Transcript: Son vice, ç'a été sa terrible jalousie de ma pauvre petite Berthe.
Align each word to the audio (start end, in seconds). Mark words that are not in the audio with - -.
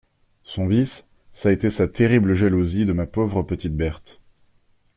Son 0.41 0.65
vice, 0.65 1.05
ç'a 1.31 1.51
été 1.51 1.69
sa 1.69 1.87
terrible 1.87 2.33
jalousie 2.33 2.85
de 2.87 2.91
ma 2.91 3.05
pauvre 3.05 3.43
petite 3.43 3.75
Berthe. 3.77 4.19